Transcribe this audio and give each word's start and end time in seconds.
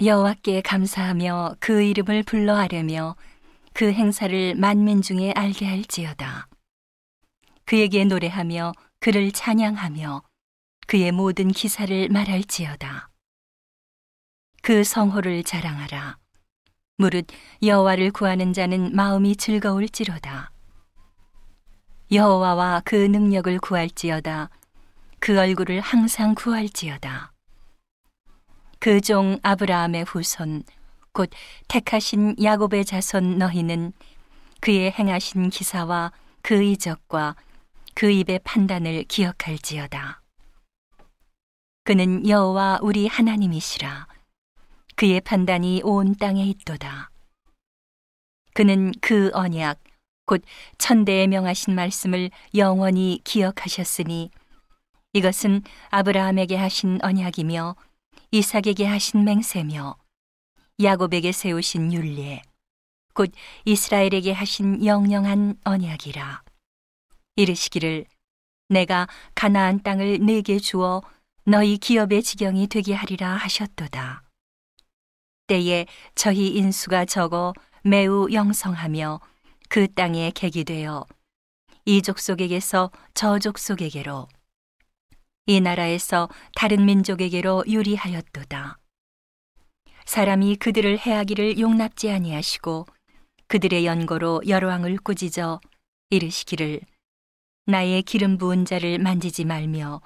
여호와께 0.00 0.60
감사하며 0.60 1.56
그 1.58 1.82
이름을 1.82 2.22
불러하려며 2.22 3.16
그 3.72 3.92
행사를 3.92 4.54
만민 4.54 5.02
중에 5.02 5.32
알게 5.34 5.66
할지어다. 5.66 6.46
그에게 7.64 8.04
노래하며 8.04 8.74
그를 9.00 9.32
찬양하며 9.32 10.22
그의 10.86 11.10
모든 11.10 11.48
기사를 11.48 12.08
말할지어다. 12.10 13.10
그 14.62 14.84
성호를 14.84 15.42
자랑하라. 15.42 16.18
무릇 16.96 17.26
여호와를 17.60 18.12
구하는 18.12 18.52
자는 18.52 18.94
마음이 18.94 19.34
즐거울지로다. 19.34 20.52
여호와와 22.12 22.82
그 22.84 22.94
능력을 22.94 23.58
구할지어다. 23.58 24.48
그 25.18 25.38
얼굴을 25.40 25.80
항상 25.80 26.36
구할지어다. 26.36 27.32
그 28.80 29.00
종 29.00 29.38
아브라함의 29.42 30.04
후손 30.04 30.62
곧 31.12 31.30
택하신 31.66 32.36
야곱의 32.40 32.84
자손 32.84 33.38
너희는 33.38 33.92
그의 34.60 34.92
행하신 34.92 35.50
기사와 35.50 36.12
그 36.42 36.62
이적과 36.62 37.34
그 37.94 38.10
입의 38.10 38.40
판단을 38.44 39.04
기억할지어다. 39.04 40.22
그는 41.82 42.28
여호와 42.28 42.78
우리 42.82 43.08
하나님이시라. 43.08 44.06
그의 44.94 45.20
판단이 45.22 45.80
온 45.84 46.14
땅에 46.14 46.44
있도다. 46.44 47.10
그는 48.54 48.92
그 49.00 49.30
언약, 49.32 49.80
곧 50.26 50.42
천대에 50.78 51.26
명하신 51.26 51.74
말씀을 51.74 52.30
영원히 52.54 53.20
기억하셨으니 53.24 54.30
이것은 55.14 55.62
아브라함에게 55.90 56.56
하신 56.56 56.98
언약이며 57.02 57.74
이삭에게 58.30 58.84
하신 58.86 59.24
맹세며 59.24 59.96
야곱에게 60.82 61.32
세우신 61.32 61.92
율례, 61.92 62.42
곧 63.14 63.32
이스라엘에게 63.64 64.32
하신 64.32 64.84
영영한 64.84 65.58
언약이라. 65.64 66.42
이르시기를 67.36 68.04
내가 68.68 69.08
가나안 69.34 69.82
땅을 69.82 70.18
내게 70.24 70.58
주어 70.58 71.02
너희 71.44 71.78
기업의 71.78 72.22
지경이 72.22 72.66
되게 72.66 72.92
하리라 72.94 73.34
하셨도다. 73.36 74.22
때에 75.46 75.86
저희 76.14 76.48
인수가 76.56 77.06
적어 77.06 77.54
매우 77.82 78.30
영성하며 78.30 79.20
그 79.70 79.92
땅에 79.94 80.30
객이 80.34 80.64
되어 80.64 81.06
이 81.86 82.02
족 82.02 82.18
속에게서 82.18 82.90
저 83.14 83.38
족 83.38 83.58
속에게로 83.58 84.28
이 85.50 85.62
나라에서 85.62 86.28
다른 86.54 86.84
민족에게로 86.84 87.64
유리하였도다. 87.66 88.78
사람이 90.04 90.56
그들을 90.56 90.98
해하기를 90.98 91.58
용납지 91.58 92.10
아니하시고 92.10 92.84
그들의 93.46 93.86
연고로 93.86 94.42
열왕을 94.46 94.98
꾸짖어 94.98 95.58
이르시기를 96.10 96.82
나의 97.64 98.02
기름 98.02 98.36
부은 98.36 98.66
자를 98.66 98.98
만지지 98.98 99.46
말며 99.46 100.02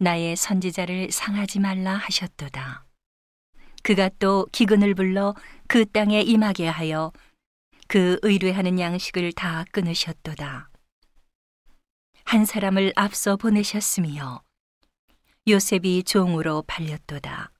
나의 0.00 0.36
선지자를 0.36 1.12
상하지 1.12 1.60
말라 1.60 1.94
하셨도다. 1.94 2.84
그가 3.82 4.10
또 4.18 4.46
기근을 4.52 4.94
불러 4.94 5.34
그 5.66 5.86
땅에 5.86 6.20
임하게 6.20 6.68
하여 6.68 7.10
그 7.86 8.18
의뢰하는 8.20 8.78
양식을 8.78 9.32
다 9.32 9.64
끊으셨도다. 9.72 10.68
한 12.24 12.44
사람을 12.44 12.92
앞서 12.96 13.36
보내셨으며 13.36 14.42
요셉이 15.48 16.02
종으로 16.02 16.62
팔렸도다. 16.66 17.50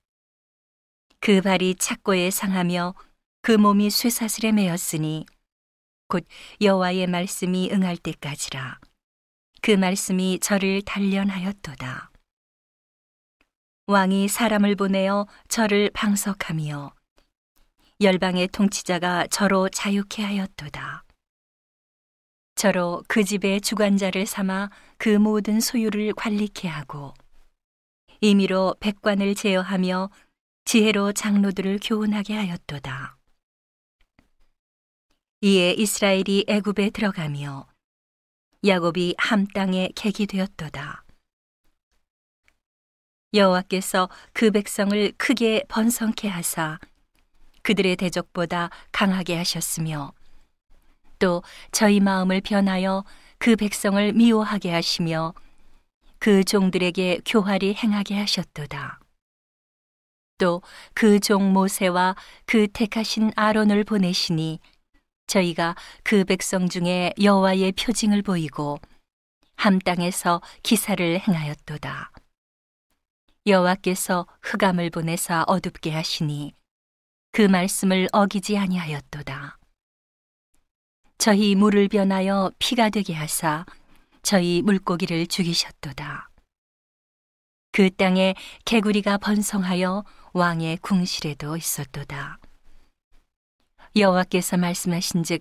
그 1.20 1.40
발이 1.40 1.76
착고에 1.76 2.30
상하며 2.30 2.94
그 3.40 3.52
몸이 3.52 3.88
쇠사슬에 3.88 4.52
매였으니 4.52 5.24
곧 6.06 6.26
여호와의 6.60 7.06
말씀이 7.06 7.70
응할 7.72 7.96
때까지라. 7.96 8.78
그 9.62 9.70
말씀이 9.70 10.38
저를 10.40 10.82
단련하였도다. 10.82 12.10
왕이 13.86 14.28
사람을 14.28 14.76
보내어 14.76 15.26
저를 15.48 15.90
방석하며 15.94 16.92
열방의 18.02 18.48
통치자가 18.48 19.26
저로 19.28 19.70
자유케 19.70 20.22
하였도다. 20.22 21.04
저로 22.54 23.02
그 23.08 23.24
집의 23.24 23.62
주관자를 23.62 24.26
삼아 24.26 24.68
그 24.98 25.08
모든 25.08 25.60
소유를 25.60 26.12
관리케 26.12 26.68
하고 26.68 27.14
임의로 28.20 28.76
백관을 28.80 29.34
제어하며 29.34 30.10
지혜로 30.64 31.12
장로들을 31.12 31.78
교훈하게 31.82 32.34
하였도다. 32.34 33.16
이에 35.40 35.72
이스라엘이 35.72 36.46
애굽에 36.48 36.90
들어가며 36.90 37.66
야곱이 38.66 39.14
함 39.18 39.46
땅에 39.46 39.88
객이 39.94 40.26
되었도다. 40.26 41.04
여호와께서 43.34 44.08
그 44.32 44.50
백성을 44.50 45.12
크게 45.16 45.64
번성케 45.68 46.28
하사 46.28 46.78
그들의 47.62 47.96
대적보다 47.96 48.70
강하게 48.90 49.36
하셨으며 49.36 50.12
또 51.18 51.42
저희 51.70 52.00
마음을 52.00 52.40
변하여 52.40 53.04
그 53.38 53.54
백성을 53.54 54.12
미워하게 54.12 54.72
하시며 54.72 55.34
그 56.18 56.44
종들에게 56.44 57.20
교활이 57.26 57.74
행하게 57.74 58.18
하셨도다. 58.18 59.00
또 60.38 60.62
그 60.94 61.18
종 61.20 61.52
모세와 61.52 62.14
그 62.46 62.68
택하신 62.68 63.32
아론을 63.34 63.84
보내시니 63.84 64.60
저희가 65.26 65.74
그 66.04 66.24
백성 66.24 66.68
중에 66.68 67.12
여호와의 67.20 67.72
표징을 67.72 68.22
보이고 68.22 68.78
함 69.56 69.78
땅에서 69.80 70.40
기사를 70.62 71.20
행하였도다. 71.20 72.12
여호와께서 73.46 74.26
흑암을 74.42 74.90
보내사 74.90 75.44
어둡게 75.48 75.90
하시니 75.90 76.52
그 77.32 77.42
말씀을 77.42 78.08
어기지 78.12 78.56
아니하였도다. 78.56 79.58
저희 81.18 81.56
물을 81.56 81.88
변하여 81.88 82.52
피가 82.60 82.90
되게 82.90 83.12
하사 83.12 83.66
저희 84.28 84.60
물고기를 84.60 85.26
죽이셨도다. 85.26 86.28
그 87.72 87.88
땅에 87.96 88.34
개구리가 88.66 89.16
번성하여 89.16 90.04
왕의 90.34 90.76
궁실에도 90.82 91.56
있었도다. 91.56 92.38
여호와께서 93.96 94.58
말씀하신즉 94.58 95.40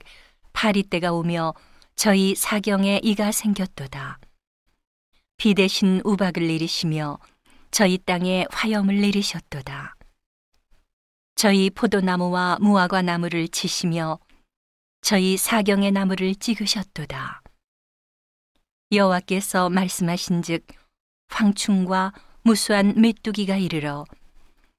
파리 0.54 0.84
때가 0.84 1.12
오며 1.12 1.54
저희 1.98 2.34
사경에 2.34 3.02
이가 3.04 3.34
생겼도다. 3.34 4.20
비 5.36 5.54
대신 5.54 6.00
우박을 6.06 6.48
내리시며 6.48 7.20
저희 7.72 7.98
땅에 7.98 8.46
화염을 8.52 9.02
내리셨도다. 9.02 9.98
저희 11.36 11.70
포도나무와 11.72 12.60
무화과 12.62 13.02
나무를 13.02 13.50
치시며 13.50 14.18
저희 15.02 15.36
사경의 15.36 15.92
나무를 15.92 16.36
찍으셨도다. 16.36 17.42
여호와께서 18.92 19.70
말씀하신즉 19.70 20.66
황충과 21.28 22.14
무수한 22.44 22.94
메뚜기가 22.96 23.58
이르러 23.58 24.06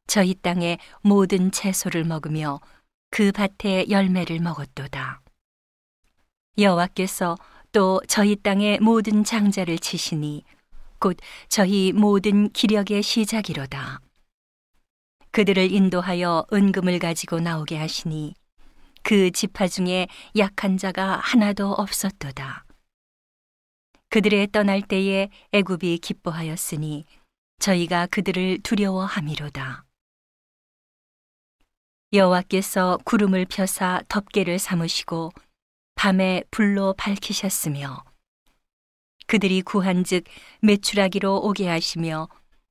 저희 0.06 0.34
땅의 0.34 0.78
모든 1.02 1.50
채소를 1.50 2.04
먹으며 2.04 2.60
그 3.10 3.32
밭의 3.32 3.90
열매를 3.90 4.40
먹었도다. 4.40 5.20
여호와께서 6.56 7.36
또 7.72 8.00
저희 8.08 8.34
땅의 8.36 8.80
모든 8.80 9.24
장자를 9.24 9.78
치시니 9.78 10.42
곧 10.98 11.18
저희 11.48 11.92
모든 11.92 12.50
기력의 12.50 13.02
시작이로다. 13.02 14.00
그들을 15.32 15.70
인도하여 15.70 16.46
은금을 16.50 16.98
가지고 16.98 17.40
나오게 17.40 17.76
하시니 17.76 18.34
그 19.02 19.30
지파 19.30 19.68
중에 19.68 20.08
약한 20.38 20.78
자가 20.78 21.16
하나도 21.16 21.72
없었도다. 21.72 22.67
그들의 24.10 24.48
떠날 24.52 24.80
때에 24.80 25.28
애굽이 25.52 25.98
기뻐하였으니 25.98 27.04
저희가 27.58 28.06
그들을 28.06 28.60
두려워함이로다. 28.62 29.84
여호와께서 32.14 32.98
구름을 33.04 33.44
펴사 33.44 34.02
덮개를 34.08 34.58
삼으시고 34.58 35.30
밤에 35.94 36.42
불로 36.50 36.94
밝히셨으며 36.94 38.02
그들이 39.26 39.60
구한즉 39.60 40.24
매출하기로 40.62 41.42
오게 41.42 41.68
하시며 41.68 42.28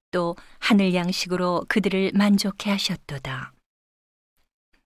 또 0.09 0.35
하늘 0.57 0.95
양식으로 0.95 1.65
그들을 1.67 2.13
만족해 2.15 2.71
하셨도다. 2.71 3.53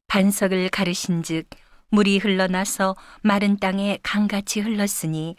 반석을 0.07 0.67
가르신즉 0.67 1.49
물이 1.91 2.17
흘러나서 2.17 2.97
마른 3.21 3.57
땅에 3.57 3.99
강같이 4.03 4.59
흘렀으니 4.59 5.37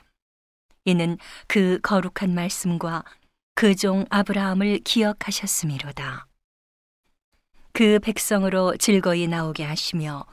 이는 0.84 1.17
그 1.46 1.79
거룩한 1.82 2.34
말씀과 2.34 3.05
그 3.55 3.75
종 3.75 4.05
아브라함을 4.11 4.81
기억하셨음이로다. 4.81 6.26
그 7.73 7.99
백성으로 8.00 8.76
즐거이 8.76 9.29
나오게 9.29 9.64
하시며 9.64 10.26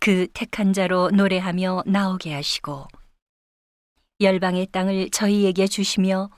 그 0.00 0.26
택한 0.32 0.72
자로 0.72 1.10
노래하며 1.10 1.84
나오게 1.86 2.32
하시고 2.32 2.86
열방의 4.20 4.68
땅을 4.72 5.10
저희에게 5.10 5.66
주시며 5.66 6.30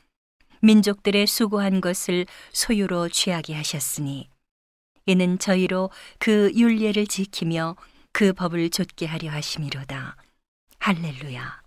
민족들의 0.62 1.26
수고한 1.26 1.80
것을 1.80 2.26
소유로 2.52 3.10
취하게 3.10 3.54
하셨으니 3.54 4.28
이는 5.06 5.38
저희로 5.38 5.90
그 6.18 6.50
율례를 6.54 7.06
지키며 7.06 7.76
그 8.12 8.32
법을 8.32 8.70
좇게 8.70 9.06
하려 9.06 9.30
하심이로다. 9.30 10.16
할렐루야. 10.78 11.63